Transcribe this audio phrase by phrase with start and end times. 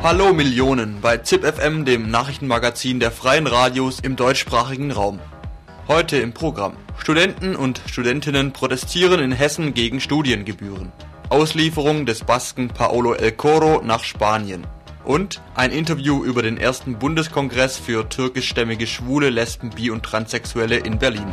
[0.00, 5.18] Hallo Millionen bei ZIP FM, dem Nachrichtenmagazin der freien Radios im deutschsprachigen Raum.
[5.88, 6.74] Heute im Programm.
[6.98, 10.92] Studenten und Studentinnen protestieren in Hessen gegen Studiengebühren.
[11.30, 14.64] Auslieferung des Basken Paolo El Coro nach Spanien.
[15.04, 21.00] Und ein Interview über den ersten Bundeskongress für türkischstämmige Schwule, Lesben, Bi und Transsexuelle in
[21.00, 21.32] Berlin.